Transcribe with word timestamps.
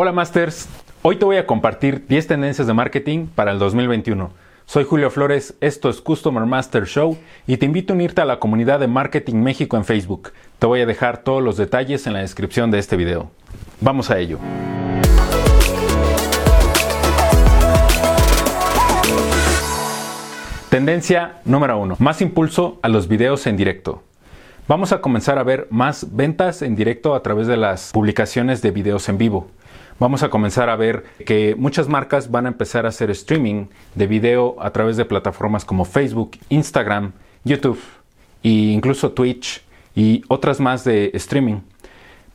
Hola 0.00 0.12
Masters, 0.12 0.68
hoy 1.02 1.16
te 1.16 1.24
voy 1.24 1.38
a 1.38 1.46
compartir 1.46 2.06
10 2.06 2.28
tendencias 2.28 2.68
de 2.68 2.72
marketing 2.72 3.26
para 3.26 3.50
el 3.50 3.58
2021. 3.58 4.30
Soy 4.64 4.84
Julio 4.84 5.10
Flores, 5.10 5.56
esto 5.60 5.90
es 5.90 6.00
Customer 6.00 6.46
Master 6.46 6.84
Show 6.84 7.18
y 7.48 7.56
te 7.56 7.66
invito 7.66 7.92
a 7.92 7.96
unirte 7.96 8.20
a 8.20 8.24
la 8.24 8.38
comunidad 8.38 8.78
de 8.78 8.86
Marketing 8.86 9.42
México 9.42 9.76
en 9.76 9.84
Facebook. 9.84 10.30
Te 10.60 10.68
voy 10.68 10.82
a 10.82 10.86
dejar 10.86 11.24
todos 11.24 11.42
los 11.42 11.56
detalles 11.56 12.06
en 12.06 12.12
la 12.12 12.20
descripción 12.20 12.70
de 12.70 12.78
este 12.78 12.94
video. 12.94 13.32
Vamos 13.80 14.08
a 14.12 14.20
ello. 14.20 14.38
Tendencia 20.70 21.40
número 21.44 21.76
1. 21.76 21.96
Más 21.98 22.22
impulso 22.22 22.78
a 22.82 22.88
los 22.88 23.08
videos 23.08 23.48
en 23.48 23.56
directo. 23.56 24.04
Vamos 24.68 24.92
a 24.92 25.00
comenzar 25.00 25.38
a 25.38 25.42
ver 25.42 25.66
más 25.70 26.14
ventas 26.14 26.62
en 26.62 26.76
directo 26.76 27.16
a 27.16 27.22
través 27.24 27.48
de 27.48 27.56
las 27.56 27.90
publicaciones 27.90 28.62
de 28.62 28.70
videos 28.70 29.08
en 29.08 29.18
vivo. 29.18 29.48
Vamos 30.00 30.22
a 30.22 30.30
comenzar 30.30 30.70
a 30.70 30.76
ver 30.76 31.04
que 31.26 31.56
muchas 31.58 31.88
marcas 31.88 32.30
van 32.30 32.46
a 32.46 32.50
empezar 32.50 32.86
a 32.86 32.90
hacer 32.90 33.10
streaming 33.10 33.66
de 33.96 34.06
video 34.06 34.54
a 34.60 34.70
través 34.70 34.96
de 34.96 35.04
plataformas 35.04 35.64
como 35.64 35.84
Facebook, 35.84 36.38
Instagram, 36.50 37.12
YouTube 37.44 37.80
e 38.44 38.48
incluso 38.48 39.10
Twitch 39.10 39.62
y 39.96 40.22
otras 40.28 40.60
más 40.60 40.84
de 40.84 41.10
streaming. 41.14 41.62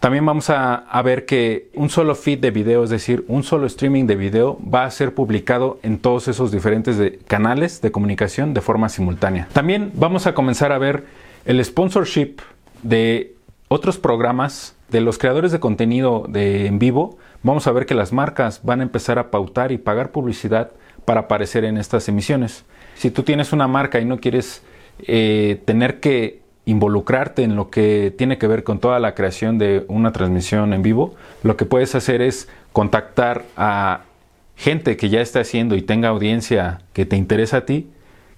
También 0.02 0.26
vamos 0.26 0.50
a, 0.50 1.02
ver 1.06 1.26
que 1.26 1.70
un 1.76 1.90
solo 1.90 2.16
feed 2.16 2.40
de 2.40 2.52
video, 2.52 2.84
es 2.84 2.90
decir, 2.90 3.24
un 3.30 3.44
solo 3.44 3.66
streaming 3.68 4.06
de 4.08 4.18
video, 4.18 4.60
va 4.62 4.84
a 4.84 4.92
ser 4.92 5.16
publicado 5.16 5.80
en 5.82 5.98
todos 5.98 6.28
esos 6.28 6.52
diferentes 6.52 6.98
canales 7.26 7.80
de 7.82 7.94
comunicación 7.94 8.54
de 8.54 8.60
forma 8.60 8.90
simultánea. 8.90 9.48
También 9.54 9.94
vamos 9.94 10.28
a 10.28 10.34
comenzar 10.34 10.74
a 10.74 10.78
ver 10.78 11.06
el 11.46 11.64
sponsorship 11.64 12.42
de 12.82 13.33
otros 13.74 13.98
programas 13.98 14.76
de 14.90 15.02
los 15.02 15.18
creadores 15.18 15.52
de 15.52 15.60
contenido 15.60 16.26
de 16.30 16.68
en 16.68 16.78
vivo, 16.78 17.18
vamos 17.42 17.66
a 17.66 17.72
ver 17.72 17.86
que 17.86 17.96
las 17.96 18.14
marcas 18.14 18.62
van 18.64 18.82
a 18.82 18.84
empezar 18.84 19.18
a 19.18 19.32
pautar 19.32 19.72
y 19.72 19.78
pagar 19.78 20.12
publicidad 20.12 20.72
para 21.06 21.22
aparecer 21.22 21.66
en 21.66 21.78
estas 21.78 22.08
emisiones. 22.08 22.66
Si 22.96 23.10
tú 23.10 23.24
tienes 23.24 23.52
una 23.52 23.68
marca 23.68 24.00
y 24.00 24.06
no 24.06 24.20
quieres 24.20 24.64
eh, 25.08 25.62
tener 25.66 26.00
que 26.00 26.42
involucrarte 26.66 27.44
en 27.44 27.56
lo 27.56 27.70
que 27.70 28.14
tiene 28.16 28.38
que 28.38 28.48
ver 28.48 28.64
con 28.64 28.80
toda 28.80 29.00
la 29.00 29.16
creación 29.16 29.58
de 29.58 29.86
una 29.88 30.12
transmisión 30.12 30.74
en 30.74 30.84
vivo, 30.84 31.16
lo 31.42 31.58
que 31.58 31.66
puedes 31.66 31.96
hacer 31.96 32.22
es 32.22 32.48
contactar 32.72 33.44
a 33.58 34.02
gente 34.56 34.98
que 34.98 35.10
ya 35.10 35.20
está 35.20 35.40
haciendo 35.40 35.76
y 35.76 35.82
tenga 35.82 36.10
audiencia 36.10 36.82
que 36.94 37.06
te 37.06 37.18
interesa 37.18 37.58
a 37.58 37.66
ti 37.66 37.90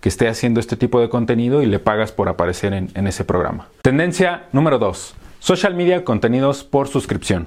que 0.06 0.10
esté 0.10 0.28
haciendo 0.28 0.60
este 0.60 0.78
tipo 0.78 1.02
de 1.02 1.10
contenido 1.10 1.64
y 1.64 1.66
le 1.66 1.80
pagas 1.80 2.12
por 2.12 2.30
aparecer 2.30 2.74
en, 2.74 3.08
ese 3.08 3.24
programa. 3.24 3.70
Tendencia 3.82 4.44
número 4.52 4.78
2. 4.78 5.16
Social 5.46 5.76
media 5.76 6.04
contenidos 6.04 6.64
por 6.64 6.88
suscripción. 6.88 7.46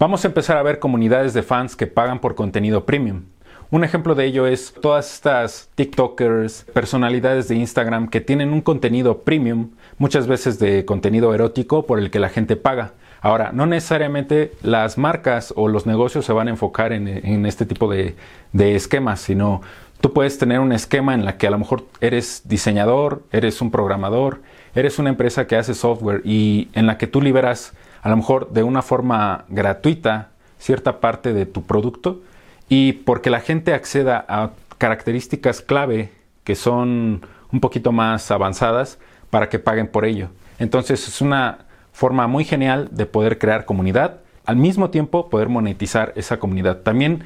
Vamos 0.00 0.24
a 0.24 0.26
empezar 0.26 0.56
a 0.56 0.64
ver 0.64 0.80
comunidades 0.80 1.32
de 1.32 1.44
fans 1.44 1.76
que 1.76 1.86
pagan 1.86 2.18
por 2.18 2.34
contenido 2.34 2.84
premium. 2.86 3.22
Un 3.70 3.84
ejemplo 3.84 4.16
de 4.16 4.24
ello 4.24 4.48
es 4.48 4.74
todas 4.82 5.14
estas 5.14 5.68
TikTokers, 5.76 6.66
personalidades 6.74 7.46
de 7.46 7.54
Instagram 7.54 8.08
que 8.08 8.20
tienen 8.20 8.52
un 8.52 8.62
contenido 8.62 9.18
premium, 9.18 9.70
muchas 9.96 10.26
veces 10.26 10.58
de 10.58 10.84
contenido 10.84 11.32
erótico 11.32 11.86
por 11.86 12.00
el 12.00 12.10
que 12.10 12.18
la 12.18 12.30
gente 12.30 12.56
paga. 12.56 12.94
Ahora, 13.20 13.52
no 13.52 13.64
necesariamente 13.64 14.50
las 14.62 14.98
marcas 14.98 15.54
o 15.54 15.68
los 15.68 15.86
negocios 15.86 16.24
se 16.26 16.32
van 16.32 16.48
a 16.48 16.50
enfocar 16.50 16.92
en, 16.92 17.46
este 17.46 17.64
tipo 17.64 17.88
de, 17.88 18.16
de 18.52 18.74
esquemas, 18.74 19.20
sino 19.20 19.60
Tú 20.00 20.14
puedes 20.14 20.38
tener 20.38 20.60
un 20.60 20.72
esquema 20.72 21.12
en 21.12 21.26
la 21.26 21.36
que 21.36 21.46
a 21.46 21.50
lo 21.50 21.58
mejor 21.58 21.84
eres 22.00 22.42
diseñador, 22.46 23.22
eres 23.32 23.60
un 23.60 23.70
programador, 23.70 24.40
eres 24.74 24.98
una 24.98 25.10
empresa 25.10 25.46
que 25.46 25.56
hace 25.56 25.74
software 25.74 26.22
y 26.24 26.68
en 26.72 26.86
la 26.86 26.98
que 26.98 27.06
tú 27.06 27.20
liberas 27.20 27.72
a 28.02 28.08
lo 28.08 28.16
mejor 28.16 28.50
de 28.50 28.62
una 28.62 28.82
forma 28.82 29.44
gratuita 29.48 30.30
cierta 30.58 31.00
parte 31.00 31.32
de 31.32 31.46
tu 31.46 31.64
producto 31.64 32.20
y 32.68 32.92
porque 32.92 33.30
la 33.30 33.40
gente 33.40 33.74
acceda 33.74 34.24
a 34.28 34.50
características 34.78 35.60
clave 35.60 36.12
que 36.44 36.54
son 36.54 37.22
un 37.52 37.60
poquito 37.60 37.92
más 37.92 38.30
avanzadas 38.30 38.98
para 39.30 39.48
que 39.48 39.58
paguen 39.58 39.88
por 39.88 40.04
ello. 40.04 40.28
Entonces 40.58 41.06
es 41.08 41.20
una 41.20 41.66
forma 41.92 42.26
muy 42.26 42.44
genial 42.44 42.88
de 42.92 43.06
poder 43.06 43.38
crear 43.38 43.64
comunidad, 43.64 44.20
al 44.46 44.56
mismo 44.56 44.90
tiempo 44.90 45.28
poder 45.28 45.48
monetizar 45.48 46.12
esa 46.16 46.38
comunidad. 46.38 46.78
También 46.78 47.24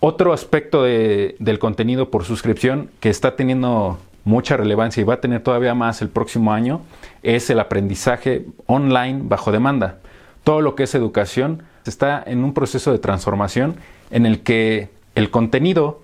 otro 0.00 0.32
aspecto 0.32 0.82
del 0.82 1.58
contenido 1.60 2.10
por 2.10 2.24
suscripción 2.24 2.90
que 3.00 3.08
está 3.08 3.36
teniendo 3.36 3.98
mucha 4.24 4.56
relevancia 4.56 5.00
y 5.00 5.04
va 5.04 5.14
a 5.14 5.20
tener 5.20 5.42
todavía 5.42 5.74
más 5.74 6.02
el 6.02 6.08
próximo 6.08 6.52
año 6.52 6.82
es 7.22 7.50
el 7.50 7.60
aprendizaje 7.60 8.46
online 8.66 9.20
bajo 9.24 9.52
demanda. 9.52 9.98
Todo 10.44 10.60
lo 10.60 10.74
que 10.74 10.84
es 10.84 10.94
educación 10.94 11.62
está 11.86 12.22
en 12.24 12.44
un 12.44 12.54
proceso 12.54 12.92
de 12.92 12.98
transformación 12.98 13.76
en 14.10 14.26
el 14.26 14.42
que 14.42 14.90
el 15.14 15.30
contenido 15.30 16.02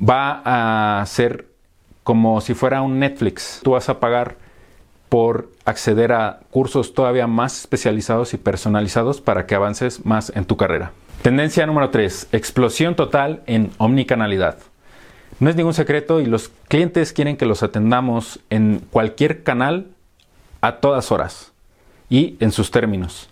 va 0.00 0.42
a 1.00 1.04
ser 1.06 1.46
como 2.04 2.40
si 2.40 2.54
fuera 2.54 2.82
un 2.82 2.98
Netflix. 2.98 3.60
Tú 3.62 3.72
vas 3.72 3.88
a 3.88 3.98
pagar 3.98 4.36
por 5.08 5.50
acceder 5.64 6.12
a 6.12 6.40
cursos 6.50 6.94
todavía 6.94 7.26
más 7.26 7.60
especializados 7.60 8.34
y 8.34 8.36
personalizados 8.36 9.20
para 9.20 9.46
que 9.46 9.54
avances 9.54 10.04
más 10.04 10.32
en 10.34 10.44
tu 10.44 10.56
carrera. 10.56 10.92
Tendencia 11.22 11.66
número 11.66 11.90
3. 11.90 12.28
Explosión 12.32 12.94
total 12.94 13.42
en 13.46 13.70
omnicanalidad. 13.78 14.58
No 15.38 15.50
es 15.50 15.56
ningún 15.56 15.74
secreto 15.74 16.20
y 16.20 16.26
los 16.26 16.50
clientes 16.68 17.12
quieren 17.12 17.36
que 17.36 17.46
los 17.46 17.62
atendamos 17.62 18.40
en 18.48 18.80
cualquier 18.90 19.42
canal 19.42 19.88
a 20.60 20.76
todas 20.76 21.12
horas 21.12 21.52
y 22.08 22.36
en 22.40 22.52
sus 22.52 22.70
términos. 22.70 23.28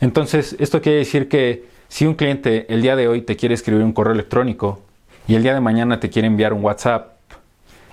Entonces, 0.00 0.56
esto 0.58 0.82
quiere 0.82 0.98
decir 0.98 1.28
que 1.28 1.64
si 1.88 2.06
un 2.06 2.14
cliente 2.14 2.72
el 2.72 2.82
día 2.82 2.96
de 2.96 3.08
hoy 3.08 3.22
te 3.22 3.36
quiere 3.36 3.54
escribir 3.54 3.82
un 3.82 3.92
correo 3.92 4.12
electrónico 4.12 4.82
y 5.26 5.34
el 5.34 5.42
día 5.42 5.54
de 5.54 5.60
mañana 5.60 6.00
te 6.00 6.10
quiere 6.10 6.28
enviar 6.28 6.52
un 6.52 6.62
WhatsApp 6.62 7.14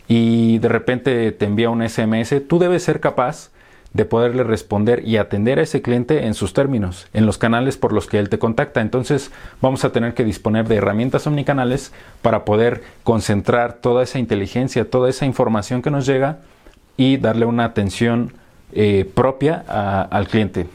y 0.08 0.60
de 0.60 0.68
repente 0.68 1.32
te 1.32 1.46
envía 1.46 1.70
un 1.70 1.88
SMS, 1.88 2.48
tú 2.48 2.60
debes 2.60 2.84
ser 2.84 3.00
capaz 3.00 3.52
de 3.96 4.04
poderle 4.04 4.44
responder 4.44 5.08
y 5.08 5.16
atender 5.16 5.58
a 5.58 5.62
ese 5.62 5.82
cliente 5.82 6.26
en 6.26 6.34
sus 6.34 6.52
términos, 6.52 7.08
en 7.14 7.26
los 7.26 7.38
canales 7.38 7.78
por 7.78 7.94
los 7.94 8.08
que 8.08 8.20
él 8.20 8.28
te 8.28 8.38
contacta. 8.38 8.82
Entonces 8.82 9.32
vamos 9.62 9.86
a 9.86 9.94
tener 9.94 10.14
que 10.14 10.26
disponer 10.26 10.68
de 10.68 10.76
herramientas 10.76 11.26
omnicanales 11.28 11.94
para 12.22 12.44
poder 12.44 12.84
concentrar 13.06 13.76
toda 13.76 14.04
esa 14.04 14.20
inteligencia, 14.20 14.90
toda 14.90 15.10
esa 15.10 15.26
información 15.26 15.82
que 15.82 15.92
nos 15.92 16.06
llega 16.06 16.40
y 16.98 17.16
darle 17.16 17.46
una 17.46 17.64
atención 17.64 18.34
eh, 18.74 19.10
propia 19.16 19.64
al 20.12 20.28
cliente. 20.28 20.68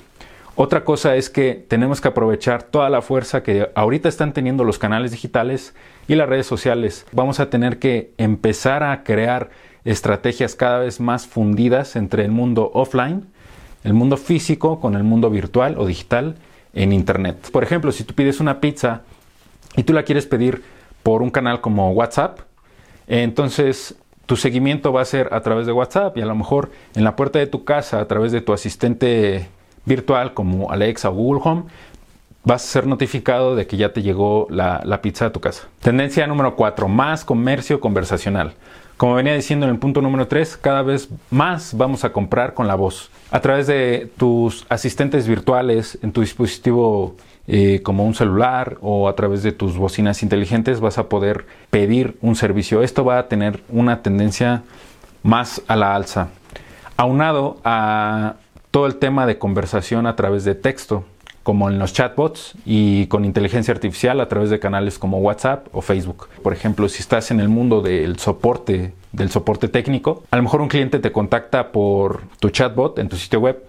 Otra 0.54 0.84
cosa 0.84 1.14
es 1.14 1.28
que 1.28 1.62
tenemos 1.68 2.00
que 2.00 2.08
aprovechar 2.08 2.62
toda 2.62 2.88
la 2.88 3.02
fuerza 3.02 3.42
que 3.42 3.70
ahorita 3.74 4.08
están 4.08 4.32
teniendo 4.32 4.64
los 4.64 4.78
canales 4.78 5.10
digitales 5.10 5.74
y 6.08 6.14
las 6.14 6.28
redes 6.28 6.46
sociales. 6.46 7.04
Vamos 7.12 7.38
a 7.38 7.50
tener 7.50 7.78
que 7.78 8.12
empezar 8.16 8.82
a 8.82 9.02
crear 9.04 9.50
estrategias 9.84 10.54
cada 10.54 10.78
vez 10.78 11.00
más 11.00 11.26
fundidas 11.26 11.96
entre 11.96 12.24
el 12.24 12.30
mundo 12.30 12.70
offline, 12.74 13.26
el 13.84 13.94
mundo 13.94 14.16
físico 14.16 14.80
con 14.80 14.94
el 14.94 15.04
mundo 15.04 15.30
virtual 15.30 15.76
o 15.78 15.86
digital 15.86 16.36
en 16.74 16.92
Internet. 16.92 17.50
Por 17.50 17.62
ejemplo, 17.62 17.92
si 17.92 18.04
tú 18.04 18.14
pides 18.14 18.40
una 18.40 18.60
pizza 18.60 19.02
y 19.76 19.82
tú 19.82 19.92
la 19.92 20.02
quieres 20.02 20.26
pedir 20.26 20.62
por 21.02 21.22
un 21.22 21.30
canal 21.30 21.60
como 21.60 21.90
WhatsApp, 21.92 22.40
entonces 23.06 23.96
tu 24.26 24.36
seguimiento 24.36 24.92
va 24.92 25.02
a 25.02 25.04
ser 25.04 25.34
a 25.34 25.40
través 25.40 25.66
de 25.66 25.72
WhatsApp 25.72 26.16
y 26.16 26.20
a 26.20 26.26
lo 26.26 26.34
mejor 26.34 26.70
en 26.94 27.04
la 27.04 27.16
puerta 27.16 27.38
de 27.38 27.46
tu 27.46 27.64
casa 27.64 28.00
a 28.00 28.06
través 28.06 28.30
de 28.32 28.40
tu 28.40 28.52
asistente 28.52 29.48
virtual 29.86 30.34
como 30.34 30.70
Alexa 30.70 31.10
o 31.10 31.14
Google 31.14 31.40
Home, 31.44 31.64
vas 32.44 32.64
a 32.64 32.68
ser 32.68 32.86
notificado 32.86 33.56
de 33.56 33.66
que 33.66 33.76
ya 33.76 33.92
te 33.92 34.02
llegó 34.02 34.46
la, 34.50 35.00
pizza 35.02 35.26
a 35.26 35.32
tu 35.32 35.40
casa. 35.40 35.68
Tendencia 35.80 36.26
número 36.26 36.56
4, 36.56 36.88
más 36.88 37.24
comercio 37.24 37.80
conversacional. 37.80 38.54
Como 39.00 39.14
venía 39.14 39.32
diciendo 39.32 39.64
en 39.64 39.72
el 39.72 39.78
punto 39.78 40.02
número 40.02 40.28
3, 40.28 40.58
cada 40.58 40.82
vez 40.82 41.08
más 41.30 41.74
vamos 41.74 42.04
a 42.04 42.12
comprar 42.12 42.52
con 42.52 42.68
la 42.68 42.74
voz. 42.74 43.10
A 43.30 43.40
través 43.40 43.66
de 43.66 44.12
tus 44.18 44.66
asistentes 44.68 45.26
virtuales 45.26 45.98
en 46.02 46.12
tu 46.12 46.20
dispositivo 46.20 47.16
eh, 47.46 47.80
como 47.82 48.04
un 48.04 48.12
celular 48.12 48.76
o 48.82 49.08
a 49.08 49.16
través 49.16 49.42
de 49.42 49.52
tus 49.52 49.78
bocinas 49.78 50.22
inteligentes 50.22 50.80
vas 50.80 50.98
a 50.98 51.08
poder 51.08 51.46
pedir 51.70 52.18
un 52.20 52.36
servicio. 52.36 52.82
Esto 52.82 53.02
va 53.02 53.18
a 53.18 53.28
tener 53.28 53.62
una 53.70 54.02
tendencia 54.02 54.64
más 55.22 55.62
a 55.66 55.76
la 55.76 55.94
alza. 55.94 56.28
Aunado 56.98 57.56
a 57.64 58.34
todo 58.70 58.84
el 58.84 58.96
tema 58.96 59.24
de 59.24 59.38
conversación 59.38 60.06
a 60.06 60.14
través 60.14 60.44
de 60.44 60.54
texto 60.54 61.06
como 61.42 61.70
en 61.70 61.78
los 61.78 61.92
chatbots 61.92 62.54
y 62.66 63.06
con 63.06 63.24
inteligencia 63.24 63.72
artificial 63.72 64.20
a 64.20 64.28
través 64.28 64.50
de 64.50 64.58
canales 64.58 64.98
como 64.98 65.18
WhatsApp 65.18 65.66
o 65.72 65.80
Facebook. 65.80 66.28
Por 66.42 66.52
ejemplo, 66.52 66.88
si 66.88 67.00
estás 67.00 67.30
en 67.30 67.40
el 67.40 67.48
mundo 67.48 67.80
del 67.80 68.18
soporte, 68.18 68.92
del 69.12 69.30
soporte 69.30 69.68
técnico, 69.68 70.22
a 70.30 70.36
lo 70.36 70.42
mejor 70.42 70.60
un 70.60 70.68
cliente 70.68 70.98
te 70.98 71.12
contacta 71.12 71.72
por 71.72 72.22
tu 72.40 72.50
chatbot 72.50 72.98
en 72.98 73.08
tu 73.08 73.16
sitio 73.16 73.40
web 73.40 73.64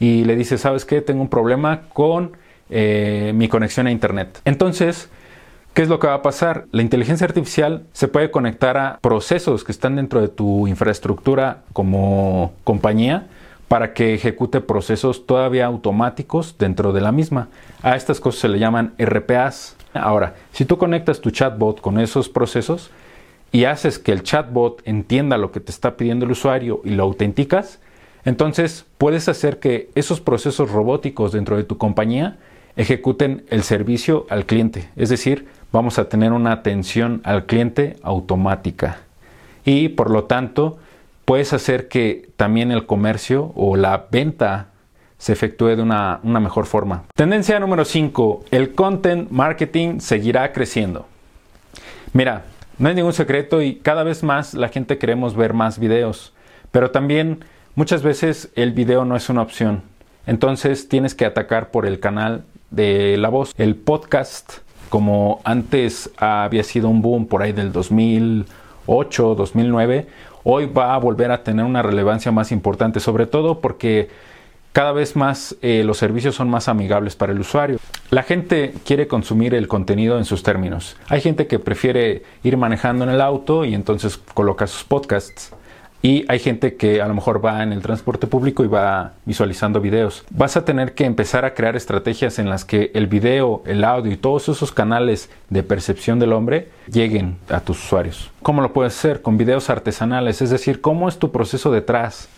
y 0.00 0.24
le 0.24 0.36
dice, 0.36 0.58
¿sabes 0.58 0.84
qué? 0.84 1.00
Tengo 1.00 1.20
un 1.20 1.28
problema 1.28 1.82
con 1.92 2.32
eh, 2.70 3.32
mi 3.34 3.48
conexión 3.48 3.86
a 3.86 3.90
Internet. 3.90 4.40
Entonces, 4.46 5.10
¿qué 5.74 5.82
es 5.82 5.88
lo 5.88 5.98
que 5.98 6.06
va 6.06 6.14
a 6.14 6.22
pasar? 6.22 6.64
La 6.72 6.82
inteligencia 6.82 7.26
artificial 7.26 7.84
se 7.92 8.08
puede 8.08 8.30
conectar 8.30 8.78
a 8.78 8.98
procesos 9.02 9.64
que 9.64 9.72
están 9.72 9.96
dentro 9.96 10.20
de 10.20 10.28
tu 10.28 10.66
infraestructura 10.66 11.62
como 11.74 12.52
compañía 12.64 13.28
para 13.72 13.94
que 13.94 14.12
ejecute 14.12 14.60
procesos 14.60 15.24
todavía 15.24 15.64
automáticos 15.64 16.56
dentro 16.58 16.92
de 16.92 17.00
la 17.00 17.10
misma. 17.10 17.48
A 17.82 17.96
estas 17.96 18.20
cosas 18.20 18.42
se 18.42 18.48
le 18.48 18.58
llaman 18.58 18.92
RPAs. 18.98 19.76
Ahora, 19.94 20.34
si 20.52 20.66
tú 20.66 20.76
conectas 20.76 21.22
tu 21.22 21.30
chatbot 21.30 21.80
con 21.80 21.98
esos 21.98 22.28
procesos 22.28 22.90
y 23.50 23.64
haces 23.64 23.98
que 23.98 24.12
el 24.12 24.24
chatbot 24.24 24.82
entienda 24.84 25.38
lo 25.38 25.52
que 25.52 25.60
te 25.60 25.72
está 25.72 25.96
pidiendo 25.96 26.26
el 26.26 26.32
usuario 26.32 26.82
y 26.84 26.90
lo 26.90 27.04
autenticas, 27.04 27.80
entonces 28.26 28.84
puedes 28.98 29.30
hacer 29.30 29.58
que 29.58 29.88
esos 29.94 30.20
procesos 30.20 30.70
robóticos 30.70 31.32
dentro 31.32 31.56
de 31.56 31.64
tu 31.64 31.78
compañía 31.78 32.36
ejecuten 32.76 33.46
el 33.48 33.62
servicio 33.62 34.26
al 34.28 34.44
cliente. 34.44 34.90
Es 34.96 35.08
decir, 35.08 35.46
vamos 35.72 35.98
a 35.98 36.10
tener 36.10 36.32
una 36.32 36.52
atención 36.52 37.22
al 37.24 37.46
cliente 37.46 37.96
automática. 38.02 38.98
Y 39.64 39.88
por 39.88 40.10
lo 40.10 40.24
tanto, 40.24 40.76
puedes 41.24 41.52
hacer 41.52 41.88
que 41.88 42.30
también 42.36 42.72
el 42.72 42.86
comercio 42.86 43.52
o 43.54 43.76
la 43.76 44.06
venta 44.10 44.68
se 45.18 45.32
efectúe 45.32 45.76
de 45.76 45.82
una, 45.82 46.20
una 46.24 46.40
mejor 46.40 46.66
forma. 46.66 47.04
Tendencia 47.14 47.60
número 47.60 47.84
5. 47.84 48.44
El 48.50 48.74
content 48.74 49.30
marketing 49.30 50.00
seguirá 50.00 50.52
creciendo. 50.52 51.06
Mira, 52.12 52.44
no 52.78 52.88
hay 52.88 52.94
ningún 52.94 53.12
secreto 53.12 53.62
y 53.62 53.76
cada 53.76 54.02
vez 54.02 54.22
más 54.24 54.54
la 54.54 54.68
gente 54.68 54.98
queremos 54.98 55.36
ver 55.36 55.54
más 55.54 55.78
videos, 55.78 56.32
pero 56.72 56.90
también 56.90 57.44
muchas 57.76 58.02
veces 58.02 58.50
el 58.56 58.72
video 58.72 59.04
no 59.04 59.14
es 59.14 59.28
una 59.28 59.42
opción. 59.42 59.82
Entonces 60.26 60.88
tienes 60.88 61.14
que 61.14 61.24
atacar 61.24 61.70
por 61.70 61.86
el 61.86 62.00
canal 62.00 62.44
de 62.70 63.16
la 63.16 63.28
voz. 63.28 63.52
El 63.56 63.76
podcast, 63.76 64.58
como 64.88 65.40
antes 65.44 66.10
había 66.16 66.64
sido 66.64 66.88
un 66.88 67.02
boom 67.02 67.26
por 67.26 67.42
ahí 67.42 67.52
del 67.52 67.72
2008, 67.72 69.34
2009, 69.34 70.06
hoy 70.44 70.66
va 70.66 70.94
a 70.94 70.98
volver 70.98 71.30
a 71.30 71.42
tener 71.42 71.64
una 71.64 71.82
relevancia 71.82 72.32
más 72.32 72.52
importante, 72.52 73.00
sobre 73.00 73.26
todo 73.26 73.60
porque 73.60 74.08
cada 74.72 74.92
vez 74.92 75.16
más 75.16 75.56
eh, 75.60 75.82
los 75.84 75.98
servicios 75.98 76.34
son 76.34 76.48
más 76.48 76.68
amigables 76.68 77.14
para 77.14 77.32
el 77.32 77.40
usuario. 77.40 77.78
La 78.10 78.22
gente 78.22 78.72
quiere 78.86 79.06
consumir 79.06 79.54
el 79.54 79.68
contenido 79.68 80.16
en 80.16 80.24
sus 80.24 80.42
términos. 80.42 80.96
Hay 81.08 81.20
gente 81.20 81.46
que 81.46 81.58
prefiere 81.58 82.22
ir 82.42 82.56
manejando 82.56 83.04
en 83.04 83.10
el 83.10 83.20
auto 83.20 83.64
y 83.64 83.74
entonces 83.74 84.18
coloca 84.32 84.66
sus 84.66 84.84
podcasts. 84.84 85.52
Y 86.04 86.24
hay 86.26 86.40
gente 86.40 86.74
que 86.74 87.00
a 87.00 87.06
lo 87.06 87.14
mejor 87.14 87.44
va 87.44 87.62
en 87.62 87.72
el 87.72 87.80
transporte 87.80 88.26
público 88.26 88.64
y 88.64 88.66
va 88.66 89.12
visualizando 89.24 89.80
videos. 89.80 90.24
Vas 90.30 90.56
a 90.56 90.64
tener 90.64 90.94
que 90.94 91.04
empezar 91.04 91.44
a 91.44 91.54
crear 91.54 91.76
estrategias 91.76 92.40
en 92.40 92.50
las 92.50 92.64
que 92.64 92.90
el 92.94 93.06
video, 93.06 93.62
el 93.66 93.84
audio 93.84 94.10
y 94.10 94.16
todos 94.16 94.48
esos 94.48 94.72
canales 94.72 95.30
de 95.48 95.62
percepción 95.62 96.18
del 96.18 96.32
hombre 96.32 96.68
lleguen 96.90 97.36
a 97.48 97.60
tus 97.60 97.84
usuarios. 97.84 98.32
¿Cómo 98.42 98.62
lo 98.62 98.72
puedes 98.72 98.98
hacer? 98.98 99.22
Con 99.22 99.38
videos 99.38 99.70
artesanales, 99.70 100.42
es 100.42 100.50
decir, 100.50 100.80
cómo 100.80 101.08
es 101.08 101.20
tu 101.20 101.30
proceso 101.30 101.70
detrás. 101.70 102.28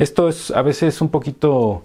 Esto 0.00 0.28
es 0.28 0.50
a 0.50 0.62
veces 0.62 1.00
un 1.00 1.08
poquito 1.08 1.84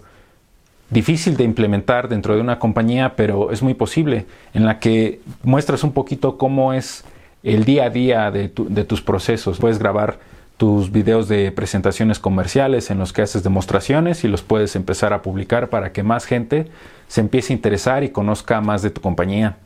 difícil 0.90 1.36
de 1.36 1.44
implementar 1.44 2.08
dentro 2.08 2.34
de 2.34 2.40
una 2.40 2.58
compañía, 2.58 3.14
pero 3.14 3.52
es 3.52 3.62
muy 3.62 3.74
posible, 3.74 4.26
en 4.54 4.66
la 4.66 4.80
que 4.80 5.20
muestras 5.44 5.84
un 5.84 5.92
poquito 5.92 6.36
cómo 6.36 6.72
es 6.72 7.04
el 7.44 7.64
día 7.64 7.84
a 7.84 7.90
día 7.90 8.30
de, 8.32 8.50
de 8.56 8.84
tus 8.84 9.02
procesos. 9.02 9.58
Puedes 9.58 9.78
grabar 9.78 10.18
tus 10.58 10.90
videos 10.90 11.28
de 11.28 11.52
presentaciones 11.52 12.18
comerciales 12.18 12.90
en 12.90 12.98
los 12.98 13.12
que 13.12 13.22
haces 13.22 13.44
demostraciones 13.44 14.24
y 14.24 14.28
los 14.28 14.42
puedes 14.42 14.74
empezar 14.74 15.12
a 15.12 15.22
publicar 15.22 15.70
para 15.70 15.92
que 15.92 16.02
más 16.02 16.26
gente 16.26 16.68
se 17.06 17.20
empiece 17.20 17.52
a 17.52 17.56
interesar 17.56 18.02
y 18.02 18.10
conozca 18.10 18.60
más 18.60 18.82
de 18.82 18.90
tu 18.90 19.00
compañía. 19.00 19.56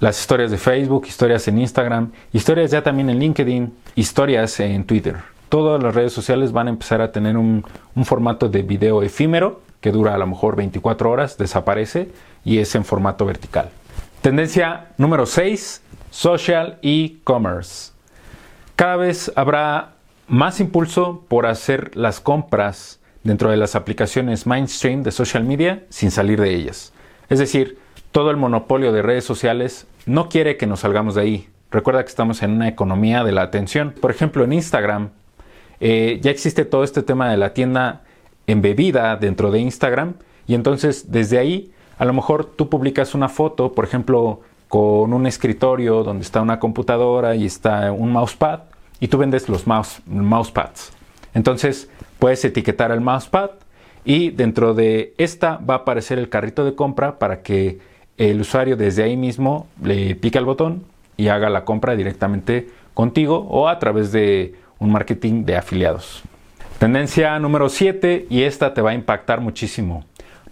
Las 0.00 0.20
historias 0.20 0.50
de 0.50 0.58
Facebook, 0.58 1.06
historias 1.06 1.46
en 1.46 1.58
Instagram, 1.58 2.10
historias 2.32 2.72
ya 2.72 2.82
también 2.82 3.10
en 3.10 3.20
LinkedIn, 3.20 3.72
historias 3.94 4.58
en 4.58 4.84
Twitter. 4.84 5.18
Todas 5.48 5.80
las 5.80 5.94
redes 5.94 6.12
sociales 6.12 6.50
van 6.50 6.66
a 6.66 6.70
empezar 6.70 7.00
a 7.00 7.12
tener 7.12 7.36
un, 7.36 7.64
formato 8.04 8.48
de 8.48 8.62
video 8.62 9.02
efímero 9.02 9.62
que 9.80 9.92
dura 9.92 10.14
a 10.14 10.18
lo 10.18 10.26
mejor 10.26 10.56
24 10.56 11.10
horas, 11.10 11.38
desaparece 11.38 12.10
y 12.44 12.58
es 12.58 12.74
en 12.74 12.84
formato 12.84 13.24
vertical. 13.24 13.70
Tendencia 14.20 14.88
número 14.98 15.26
6, 15.26 15.80
social 16.10 16.78
e-commerce. 16.82 17.92
Cada 18.74 18.96
vez 18.96 19.30
habrá 19.36 19.92
más 20.30 20.60
impulso 20.60 21.24
por 21.26 21.46
hacer 21.46 21.96
las 21.96 22.20
compras 22.20 23.00
dentro 23.24 23.50
de 23.50 23.56
las 23.56 23.74
aplicaciones 23.74 24.46
mainstream 24.46 25.02
de 25.02 25.10
social 25.10 25.44
media 25.44 25.84
sin 25.88 26.12
salir 26.12 26.40
de 26.40 26.54
ellas. 26.54 26.92
Es 27.28 27.40
decir, 27.40 27.78
todo 28.12 28.30
el 28.30 28.36
monopolio 28.36 28.92
de 28.92 29.02
redes 29.02 29.24
sociales 29.24 29.88
no 30.06 30.28
quiere 30.28 30.56
que 30.56 30.68
nos 30.68 30.80
salgamos 30.80 31.16
de 31.16 31.22
ahí. 31.22 31.48
Recuerda 31.72 32.04
que 32.04 32.08
estamos 32.08 32.42
en 32.42 32.52
una 32.52 32.68
economía 32.68 33.24
de 33.24 33.32
la 33.32 33.42
atención. 33.42 33.92
Por 34.00 34.12
ejemplo, 34.12 34.44
en 34.44 34.52
Instagram 34.52 35.10
eh, 35.80 36.20
ya 36.22 36.30
existe 36.30 36.64
todo 36.64 36.84
este 36.84 37.02
tema 37.02 37.28
de 37.28 37.36
la 37.36 37.52
tienda 37.52 38.02
embebida 38.46 39.16
dentro 39.16 39.50
de 39.50 39.58
Instagram 39.58 40.14
y 40.46 40.54
entonces 40.54 41.10
desde 41.10 41.38
ahí 41.38 41.72
a 41.98 42.04
lo 42.04 42.12
mejor 42.12 42.44
tú 42.44 42.68
publicas 42.68 43.16
una 43.16 43.28
foto, 43.28 43.72
por 43.72 43.84
ejemplo, 43.84 44.42
con 44.68 45.12
un 45.12 45.26
escritorio 45.26 46.04
donde 46.04 46.22
está 46.22 46.40
una 46.40 46.60
computadora 46.60 47.34
y 47.34 47.46
está 47.46 47.90
un 47.90 48.12
mousepad 48.12 48.69
y 49.00 49.08
tú 49.08 49.18
vendes 49.18 49.48
los 49.48 49.66
mouse, 49.66 50.00
mousepads. 50.06 50.92
Entonces 51.34 51.90
puedes 52.18 52.44
etiquetar 52.44 52.92
el 52.92 53.00
mousepad 53.00 53.50
y 54.04 54.30
dentro 54.30 54.74
de 54.74 55.14
esta 55.18 55.56
va 55.58 55.74
a 55.74 55.78
aparecer 55.78 56.18
el 56.18 56.28
carrito 56.28 56.64
de 56.64 56.74
compra 56.74 57.18
para 57.18 57.42
que 57.42 57.78
el 58.16 58.40
usuario 58.40 58.76
desde 58.76 59.02
ahí 59.02 59.16
mismo 59.16 59.66
le 59.82 60.14
pique 60.14 60.38
el 60.38 60.44
botón 60.44 60.84
y 61.16 61.28
haga 61.28 61.50
la 61.50 61.64
compra 61.64 61.96
directamente 61.96 62.68
contigo 62.94 63.46
o 63.48 63.68
a 63.68 63.78
través 63.78 64.12
de 64.12 64.54
un 64.78 64.92
marketing 64.92 65.44
de 65.44 65.56
afiliados. 65.56 66.22
Tendencia 66.78 67.38
número 67.38 67.68
7 67.68 68.26
y 68.30 68.42
esta 68.42 68.72
te 68.72 68.80
va 68.80 68.90
a 68.90 68.94
impactar 68.94 69.40
muchísimo. 69.40 70.04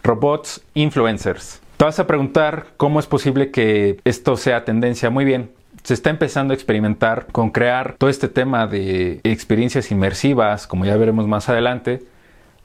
Robots 0.03 0.63
influencers. 0.75 1.61
Te 1.77 1.85
vas 1.85 1.99
a 1.99 2.07
preguntar 2.07 2.67
cómo 2.77 3.01
es 3.01 3.07
posible 3.07 3.51
que 3.51 4.01
esto 4.05 4.37
sea 4.37 4.65
tendencia. 4.65 5.11
Muy 5.11 5.25
bien, 5.25 5.51
se 5.89 5.95
está 5.95 6.11
empezando 6.11 6.53
a 6.53 6.55
experimentar 6.55 7.29
con 7.33 7.49
crear 7.49 7.95
todo 7.97 8.11
este 8.11 8.29
tema 8.29 8.67
de 8.67 9.23
experiencias 9.25 9.91
inmersivas, 9.91 10.67
como 10.67 10.85
ya 10.85 10.95
veremos 10.99 11.27
más 11.27 11.49
adelante, 11.49 12.03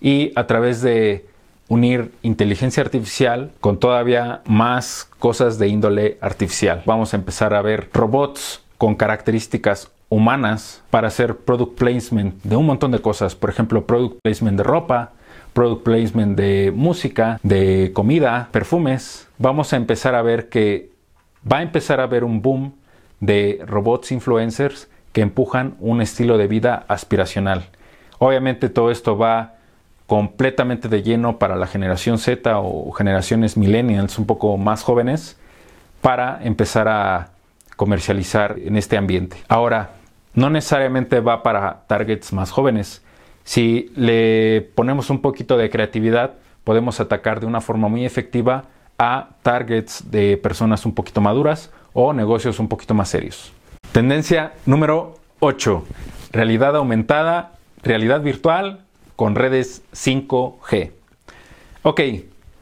y 0.02 0.34
a 0.36 0.46
través 0.46 0.81
de 0.81 1.25
unir 1.70 2.12
inteligencia 2.22 2.84
artificial 2.84 3.52
con 3.62 3.80
todavía 3.80 4.42
más 4.46 5.10
cosas 5.20 5.58
de 5.58 5.70
índole 5.70 6.18
artificial. 6.20 6.84
Vamos 6.86 7.14
a 7.14 7.16
empezar 7.16 7.54
a 7.54 7.62
ver 7.62 7.90
robots 7.94 8.62
con 8.78 8.96
características 8.96 9.90
humanas 10.10 10.84
para 10.90 11.08
hacer 11.08 11.38
product 11.38 11.78
placement 11.78 12.44
de 12.44 12.58
un 12.58 12.66
montón 12.66 12.92
de 12.92 13.00
cosas, 13.00 13.36
por 13.36 13.50
ejemplo, 13.50 13.86
product 13.86 14.20
placement 14.22 14.58
de 14.58 14.64
ropa, 14.64 15.14
product 15.54 15.84
placement 15.86 16.38
de 16.38 16.74
música, 16.75 17.40
de 17.42 17.92
comida, 17.94 18.50
perfumes. 18.52 19.30
Vamos 19.38 19.72
a 19.72 19.78
empezar 19.78 20.14
a 20.14 20.22
ver 20.22 20.50
que 20.50 20.90
va 21.50 21.60
a 21.60 21.62
empezar 21.62 22.02
a 22.02 22.04
haber 22.04 22.25
un 22.25 22.42
boom 22.42 22.83
de 23.25 23.63
robots 23.65 24.12
influencers 24.12 24.89
que 25.13 25.22
empujan 25.22 25.75
un 25.80 26.01
estilo 26.01 26.38
de 26.38 26.48
vida 26.48 26.84
aspiracional. 26.89 27.70
Obviamente 28.20 28.68
todo 28.68 28.92
esto 28.92 29.18
va 29.18 29.56
completamente 30.08 30.89
de 30.89 31.03
lleno 31.03 31.39
para 31.39 31.56
la 31.56 31.68
generación 31.68 32.18
Z 32.18 32.60
o 32.60 32.92
generaciones 32.92 33.56
millennials 33.56 34.20
un 34.20 34.25
poco 34.25 34.58
más 34.58 34.84
jóvenes 34.84 35.38
para 36.01 36.39
empezar 36.44 36.89
a 36.89 37.30
comercializar 37.77 38.58
en 38.60 38.75
este 38.75 38.98
ambiente. 38.98 39.38
Ahora, 39.48 39.92
no 40.34 40.50
necesariamente 40.50 41.22
va 41.22 41.44
para 41.44 41.84
targets 41.88 42.34
más 42.34 42.51
jóvenes. 42.51 43.03
Si 43.46 43.92
le 43.96 44.70
ponemos 44.75 45.10
un 45.10 45.22
poquito 45.22 45.56
de 45.58 45.70
creatividad, 45.70 46.34
podemos 46.65 47.00
atacar 47.00 47.39
de 47.39 47.46
una 47.46 47.62
forma 47.62 47.88
muy 47.88 48.06
efectiva 48.06 48.65
a 48.98 49.30
targets 49.44 50.12
de 50.12 50.38
personas 50.38 50.86
un 50.86 50.94
poquito 50.94 51.22
maduras 51.22 51.72
o 51.94 52.14
negocios 52.14 52.60
un 52.60 52.68
poquito 52.68 52.94
más 52.94 53.10
serios. 53.10 53.54
Tendencia 53.92 54.54
número 54.66 55.16
8. 55.40 55.84
Realidad 56.32 56.76
aumentada, 56.76 57.54
realidad 57.84 58.22
virtual 58.22 58.82
con 59.16 59.36
redes 59.36 59.84
5G. 59.94 60.92
Ok, 61.84 62.02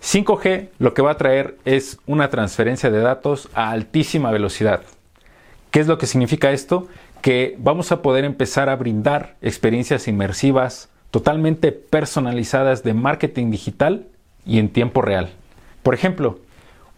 5G 0.04 0.70
lo 0.80 0.94
que 0.94 1.02
va 1.02 1.12
a 1.12 1.18
traer 1.18 1.58
es 1.64 2.00
una 2.06 2.30
transferencia 2.30 2.90
de 2.90 3.00
datos 3.00 3.50
a 3.54 3.72
altísima 3.72 4.32
velocidad. 4.32 4.82
¿Qué 5.70 5.80
es 5.80 5.88
lo 5.88 5.98
que 5.98 6.08
significa 6.08 6.52
esto? 6.52 6.88
Que 7.22 7.56
vamos 7.60 7.92
a 7.92 8.02
poder 8.02 8.26
empezar 8.26 8.68
a 8.68 8.76
brindar 8.76 9.36
experiencias 9.42 10.08
inmersivas 10.08 10.90
totalmente 11.12 11.72
personalizadas 11.72 12.84
de 12.84 12.94
marketing 12.94 13.52
digital 13.52 14.08
y 14.46 14.60
en 14.60 14.70
tiempo 14.70 15.02
real. 15.02 15.30
Por 15.84 15.94
ejemplo, 15.94 16.40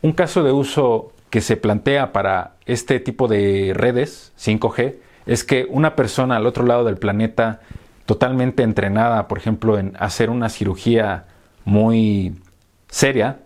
un 0.02 0.12
caso 0.12 0.44
de 0.44 0.52
uso 0.52 1.13
que 1.34 1.42
se 1.42 1.58
plantea 1.58 2.14
para 2.14 2.52
este 2.68 3.00
tipo 3.00 3.28
de 3.28 3.72
redes 3.76 4.34
5G 4.38 4.98
es 5.26 5.44
que 5.44 5.66
una 5.68 5.96
persona 5.96 6.36
al 6.36 6.46
otro 6.46 6.64
lado 6.64 6.84
del 6.84 6.98
planeta 6.98 7.60
totalmente 8.06 8.62
entrenada, 8.62 9.28
por 9.28 9.40
ejemplo, 9.40 9.80
en 9.80 9.98
hacer 9.98 10.30
una 10.30 10.50
cirugía 10.50 11.26
muy 11.66 12.40
seria, 12.88 13.40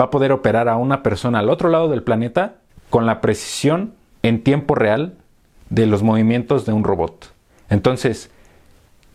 va 0.00 0.04
a 0.04 0.10
poder 0.10 0.30
operar 0.30 0.68
a 0.68 0.76
una 0.76 1.02
persona 1.02 1.40
al 1.40 1.50
otro 1.50 1.68
lado 1.68 1.88
del 1.88 2.04
planeta 2.04 2.58
con 2.90 3.06
la 3.06 3.20
precisión 3.20 3.92
en 4.22 4.44
tiempo 4.44 4.76
real 4.76 5.14
de 5.68 5.86
los 5.86 6.04
movimientos 6.04 6.64
de 6.64 6.72
un 6.72 6.84
robot. 6.84 7.32
Entonces, 7.70 8.30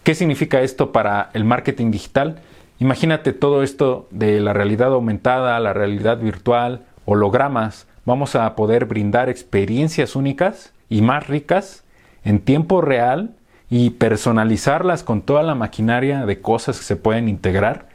¿qué 0.03 0.15
significa 0.15 0.59
esto 0.59 0.91
para 0.91 1.29
el 1.31 1.45
marketing 1.45 1.91
digital? 1.91 2.41
Imagínate 2.79 3.31
todo 3.31 3.63
esto 3.63 4.09
de 4.11 4.41
la 4.41 4.51
realidad 4.51 4.91
aumentada, 4.91 5.57
la 5.61 5.71
realidad 5.71 6.17
virtual, 6.17 6.81
hologramas. 7.05 7.87
Vamos 8.07 8.37
a 8.37 8.55
poder 8.55 8.85
brindar 8.85 9.27
experiencias 9.27 10.15
únicas 10.15 10.71
y 10.87 11.01
más 11.01 11.27
ricas 11.27 11.83
en 12.23 12.39
tiempo 12.39 12.79
real 12.79 13.31
y 13.69 13.89
personalizarlas 13.89 15.03
con 15.03 15.21
toda 15.21 15.43
la 15.43 15.55
maquinaria 15.55 16.25
de 16.25 16.39
cosas 16.39 16.77
que 16.77 16.85
se 16.85 16.95
pueden 16.95 17.27
integrar 17.27 17.89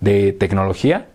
de 0.00 0.32
tecnología 0.32 1.06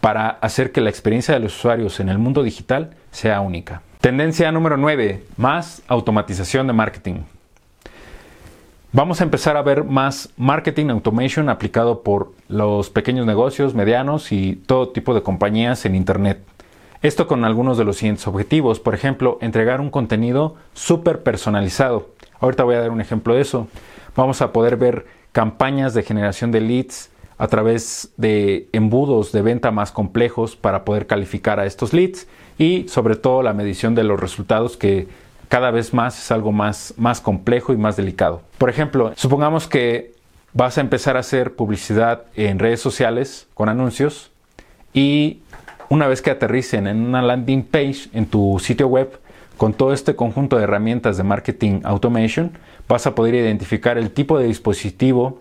para 0.00 0.28
hacer 0.28 0.70
que 0.70 0.80
la 0.80 0.90
experiencia 0.90 1.34
de 1.34 1.40
los 1.40 1.56
usuarios 1.56 1.98
en 1.98 2.08
el 2.08 2.18
mundo 2.18 2.44
digital 2.44 2.90
sea 3.10 3.40
única. 3.40 3.82
Tendencia 4.00 4.52
número 4.52 4.76
9, 4.76 5.24
más 5.36 5.82
automatización 5.88 6.68
de 6.68 6.74
marketing. 6.74 7.22
Vamos 8.92 9.20
a 9.20 9.24
empezar 9.24 9.56
a 9.56 9.62
ver 9.62 9.82
más 9.82 10.28
marketing 10.36 10.90
automation 10.90 11.48
aplicado 11.48 12.04
por 12.04 12.32
los 12.46 12.90
pequeños 12.90 13.26
negocios, 13.26 13.74
medianos 13.74 14.30
y 14.30 14.54
todo 14.54 14.90
tipo 14.90 15.14
de 15.14 15.22
compañías 15.24 15.84
en 15.84 15.96
Internet. 15.96 16.38
Esto 17.00 17.28
con 17.28 17.44
algunos 17.44 17.78
de 17.78 17.84
los 17.84 17.98
siguientes 17.98 18.26
objetivos. 18.26 18.80
Por 18.80 18.94
ejemplo, 18.94 19.38
entregar 19.40 19.80
un 19.80 19.90
contenido 19.90 20.56
súper 20.74 21.22
personalizado. 21.22 22.10
Ahorita 22.40 22.64
voy 22.64 22.74
a 22.74 22.80
dar 22.80 22.90
un 22.90 23.00
ejemplo 23.00 23.34
de 23.34 23.42
eso. 23.42 23.68
Vamos 24.16 24.42
a 24.42 24.52
poder 24.52 24.76
ver 24.76 25.06
campañas 25.30 25.94
de 25.94 26.02
generación 26.02 26.50
de 26.50 26.60
leads 26.60 27.10
a 27.38 27.46
través 27.46 28.12
de 28.16 28.68
embudos 28.72 29.30
de 29.30 29.42
venta 29.42 29.70
más 29.70 29.92
complejos 29.92 30.56
para 30.56 30.84
poder 30.84 31.06
calificar 31.06 31.60
a 31.60 31.66
estos 31.66 31.92
leads 31.92 32.26
y 32.58 32.88
sobre 32.88 33.14
todo 33.14 33.44
la 33.44 33.52
medición 33.52 33.94
de 33.94 34.02
los 34.02 34.18
resultados 34.18 34.76
que 34.76 35.06
cada 35.48 35.70
vez 35.70 35.94
más 35.94 36.18
es 36.18 36.32
algo 36.32 36.50
más, 36.50 36.94
más 36.96 37.20
complejo 37.20 37.72
y 37.72 37.76
más 37.76 37.96
delicado. 37.96 38.42
Por 38.58 38.70
ejemplo, 38.70 39.12
supongamos 39.14 39.68
que 39.68 40.14
vas 40.52 40.78
a 40.78 40.80
empezar 40.80 41.16
a 41.16 41.20
hacer 41.20 41.54
publicidad 41.54 42.24
en 42.34 42.58
redes 42.58 42.80
sociales 42.80 43.46
con 43.54 43.68
anuncios 43.68 44.32
y 44.92 45.38
una 45.88 46.06
vez 46.06 46.22
que 46.22 46.30
aterricen 46.30 46.86
en 46.86 47.00
una 47.00 47.22
landing 47.22 47.62
page 47.62 48.08
en 48.12 48.26
tu 48.26 48.58
sitio 48.60 48.88
web, 48.88 49.18
con 49.56 49.72
todo 49.74 49.92
este 49.92 50.14
conjunto 50.14 50.56
de 50.56 50.64
herramientas 50.64 51.16
de 51.16 51.24
marketing 51.24 51.80
automation, 51.84 52.52
vas 52.88 53.06
a 53.06 53.14
poder 53.14 53.34
identificar 53.34 53.98
el 53.98 54.10
tipo 54.10 54.38
de 54.38 54.46
dispositivo 54.46 55.40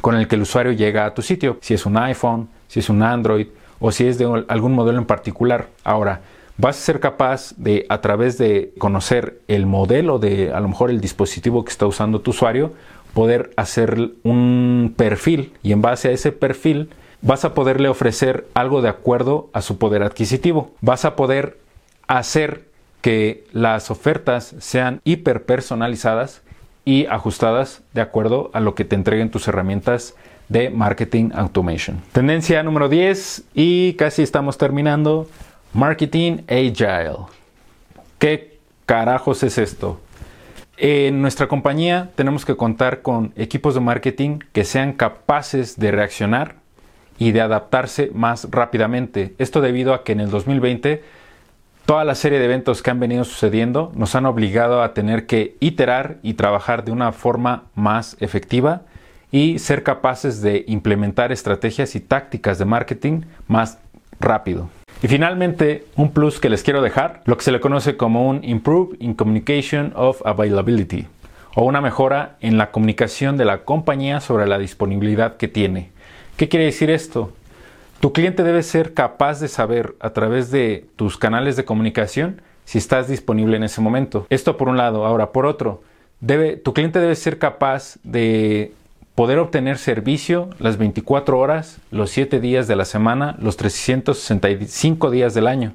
con 0.00 0.16
el 0.16 0.26
que 0.26 0.34
el 0.34 0.42
usuario 0.42 0.72
llega 0.72 1.06
a 1.06 1.14
tu 1.14 1.22
sitio, 1.22 1.58
si 1.60 1.74
es 1.74 1.86
un 1.86 1.96
iPhone, 1.96 2.48
si 2.68 2.80
es 2.80 2.88
un 2.88 3.02
Android 3.02 3.46
o 3.78 3.92
si 3.92 4.06
es 4.06 4.18
de 4.18 4.44
algún 4.48 4.72
modelo 4.72 4.98
en 4.98 5.06
particular. 5.06 5.68
Ahora, 5.84 6.20
vas 6.58 6.76
a 6.76 6.80
ser 6.80 7.00
capaz 7.00 7.54
de, 7.56 7.86
a 7.88 8.00
través 8.00 8.38
de 8.38 8.72
conocer 8.78 9.40
el 9.48 9.66
modelo 9.66 10.18
de, 10.18 10.52
a 10.52 10.60
lo 10.60 10.68
mejor, 10.68 10.90
el 10.90 11.00
dispositivo 11.00 11.64
que 11.64 11.70
está 11.70 11.86
usando 11.86 12.20
tu 12.20 12.30
usuario, 12.30 12.72
poder 13.12 13.52
hacer 13.56 14.10
un 14.24 14.94
perfil 14.96 15.52
y 15.62 15.72
en 15.72 15.80
base 15.80 16.08
a 16.08 16.12
ese 16.12 16.32
perfil 16.32 16.90
vas 17.24 17.44
a 17.44 17.54
poderle 17.54 17.88
ofrecer 17.88 18.46
algo 18.54 18.82
de 18.82 18.90
acuerdo 18.90 19.48
a 19.52 19.62
su 19.62 19.78
poder 19.78 20.02
adquisitivo. 20.02 20.72
Vas 20.82 21.04
a 21.04 21.16
poder 21.16 21.58
hacer 22.06 22.68
que 23.00 23.44
las 23.52 23.90
ofertas 23.90 24.54
sean 24.60 25.00
hiper 25.04 25.44
personalizadas 25.44 26.42
y 26.84 27.06
ajustadas 27.06 27.82
de 27.94 28.02
acuerdo 28.02 28.50
a 28.52 28.60
lo 28.60 28.74
que 28.74 28.84
te 28.84 28.94
entreguen 28.94 29.30
tus 29.30 29.48
herramientas 29.48 30.14
de 30.50 30.68
marketing 30.68 31.30
automation. 31.34 32.02
Tendencia 32.12 32.62
número 32.62 32.90
10 32.90 33.44
y 33.54 33.94
casi 33.94 34.22
estamos 34.22 34.58
terminando. 34.58 35.26
Marketing 35.72 36.42
Agile. 36.46 37.26
¿Qué 38.18 38.58
carajos 38.84 39.42
es 39.42 39.56
esto? 39.56 39.98
En 40.76 41.22
nuestra 41.22 41.48
compañía 41.48 42.10
tenemos 42.16 42.44
que 42.44 42.56
contar 42.56 43.00
con 43.00 43.32
equipos 43.36 43.74
de 43.74 43.80
marketing 43.80 44.40
que 44.52 44.64
sean 44.64 44.92
capaces 44.92 45.78
de 45.78 45.90
reaccionar 45.90 46.63
y 47.18 47.32
de 47.32 47.40
adaptarse 47.40 48.10
más 48.14 48.48
rápidamente. 48.50 49.34
Esto 49.38 49.60
debido 49.60 49.94
a 49.94 50.04
que 50.04 50.12
en 50.12 50.20
el 50.20 50.30
2020 50.30 51.02
Toda 51.86 52.04
la 52.04 52.14
serie 52.14 52.38
de 52.38 52.46
eventos 52.46 52.80
que 52.80 52.90
han 52.90 52.98
venido 52.98 53.24
sucediendo 53.24 53.92
nos 53.94 54.14
han 54.14 54.24
obligado 54.24 54.82
a 54.82 54.94
tener 54.94 55.26
que 55.26 55.54
iterar 55.60 56.16
y 56.22 56.32
trabajar 56.32 56.82
de 56.82 56.92
una 56.92 57.12
forma 57.12 57.64
más 57.74 58.16
efectiva 58.20 58.82
y 59.30 59.58
ser 59.58 59.82
capaces 59.82 60.40
de 60.40 60.64
implementar 60.66 61.30
estrategias 61.30 61.94
y 61.94 62.00
tácticas 62.00 62.58
de 62.58 62.64
marketing 62.64 63.22
más 63.48 63.76
rápido. 64.18 64.70
Y 65.02 65.08
finalmente, 65.08 65.84
un 65.94 66.12
plus 66.12 66.40
que 66.40 66.48
les 66.48 66.62
quiero 66.62 66.80
dejar, 66.80 67.20
lo 67.26 67.36
que 67.36 67.44
se 67.44 67.52
le 67.52 67.60
conoce 67.60 67.98
como 67.98 68.30
un 68.30 68.42
Improve 68.44 68.96
in 69.00 69.12
Communication 69.12 69.92
of 69.94 70.24
Availability, 70.24 71.06
o 71.54 71.64
una 71.64 71.82
mejora 71.82 72.36
en 72.40 72.56
la 72.56 72.70
comunicación 72.70 73.36
de 73.36 73.44
la 73.44 73.64
compañía 73.64 74.20
sobre 74.20 74.46
la 74.46 74.56
disponibilidad 74.56 75.36
que 75.36 75.48
tiene. 75.48 75.90
¿Qué 76.36 76.48
quiere 76.48 76.64
decir 76.64 76.90
esto? 76.90 77.32
Tu 78.00 78.12
cliente 78.12 78.42
debe 78.42 78.62
ser 78.62 78.92
capaz 78.92 79.40
de 79.40 79.48
saber 79.48 79.94
a 80.00 80.10
través 80.10 80.50
de 80.50 80.86
tus 80.96 81.16
canales 81.16 81.56
de 81.56 81.64
comunicación 81.64 82.42
si 82.64 82.78
estás 82.78 83.08
disponible 83.08 83.56
en 83.56 83.62
ese 83.62 83.80
momento. 83.80 84.26
Esto 84.30 84.56
por 84.56 84.68
un 84.68 84.76
lado. 84.76 85.06
Ahora, 85.06 85.30
por 85.30 85.46
otro, 85.46 85.82
tu 86.64 86.74
cliente 86.74 86.98
debe 86.98 87.14
ser 87.14 87.38
capaz 87.38 87.98
de 88.02 88.72
poder 89.14 89.38
obtener 89.38 89.78
servicio 89.78 90.50
las 90.58 90.76
24 90.76 91.38
horas, 91.38 91.78
los 91.92 92.10
7 92.10 92.40
días 92.40 92.66
de 92.66 92.74
la 92.74 92.84
semana, 92.84 93.36
los 93.38 93.56
365 93.56 95.10
días 95.10 95.34
del 95.34 95.46
año. 95.46 95.74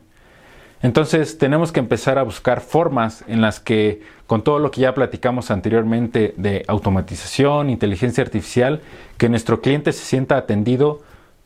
Entonces 0.82 1.38
tenemos 1.38 1.72
que 1.72 1.80
empezar 1.80 2.18
a 2.18 2.24
buscar 2.24 2.62
formas 2.62 3.24
en 3.28 3.42
las 3.42 3.60
que, 3.60 4.02
con 4.28 4.44
todo 4.44 4.60
lo 4.60 4.72
que 4.72 4.82
ya 4.82 4.94
platicamos 4.94 5.52
anteriormente 5.52 6.34
de 6.38 6.64
automatización, 6.68 7.70
inteligencia 7.70 8.24
artificial, 8.24 8.82
que 9.18 9.28
nuestro 9.28 9.62
cliente 9.62 9.92
se 9.92 10.06
sienta 10.06 10.38
atendido 10.38 11.02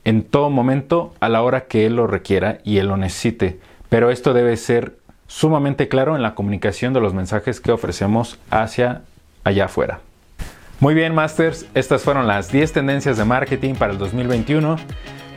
en 0.06 0.24
todo 0.24 0.50
momento 0.50 1.14
a 1.20 1.30
la 1.30 1.42
hora 1.42 1.66
que 1.66 1.86
él 1.86 1.96
lo 1.96 2.06
requiera 2.06 2.60
y 2.64 2.78
él 2.78 2.88
lo 2.88 2.98
necesite. 2.98 3.60
Pero 3.90 4.12
esto 4.12 4.34
debe 4.34 4.56
ser 4.58 4.98
sumamente 5.28 5.88
claro 5.88 6.16
en 6.16 6.22
la 6.22 6.36
comunicación 6.36 6.94
de 6.94 7.00
los 7.00 7.14
mensajes 7.14 7.60
que 7.60 7.72
ofrecemos 7.72 8.38
hacia 8.52 9.02
allá 9.44 9.66
afuera. 9.66 10.00
Muy 10.80 10.94
bien, 10.94 11.16
Masters, 11.16 11.66
estas 11.74 12.04
fueron 12.04 12.28
las 12.28 12.52
10 12.52 12.74
tendencias 12.74 13.18
de 13.18 13.26
marketing 13.26 13.76
para 13.76 13.94
el 13.94 13.98
2021. 13.98 14.76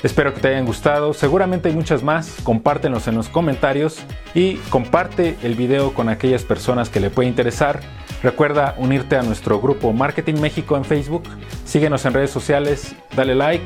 Espero 0.03 0.35
que 0.35 0.41
te 0.41 0.49
hayan 0.49 0.67
gustado. 0.67 1.15
Seguramente 1.15 1.69
hay 1.69 1.75
muchas 1.75 2.03
más. 2.03 2.37
Compártenos 2.43 3.09
en 3.09 3.15
los 3.15 3.29
comentarios 3.29 3.99
y 4.35 4.57
comparte 4.71 5.37
el 5.43 5.55
video 5.55 5.95
con 5.95 6.09
aquellas 6.09 6.45
personas 6.45 6.91
que 6.91 7.01
le 7.01 7.11
puede 7.11 7.29
interesar. 7.29 7.81
Recuerda 8.23 8.75
unirte 8.79 9.17
a 9.17 9.23
nuestro 9.23 9.61
grupo 9.61 9.93
Marketing 9.93 10.41
México 10.41 10.77
en 10.77 10.85
Facebook. 10.85 11.25
Síguenos 11.65 12.05
en 12.07 12.15
redes 12.15 12.31
sociales, 12.31 12.95
dale 13.15 13.35
like 13.35 13.65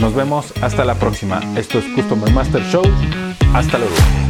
nos 0.00 0.14
vemos 0.14 0.52
hasta 0.62 0.84
la 0.84 0.94
próxima. 0.94 1.40
Esto 1.56 1.78
es 1.78 1.84
Customer 1.94 2.30
Master 2.32 2.62
Show. 2.64 2.84
Hasta 3.54 3.78
luego. 3.78 4.25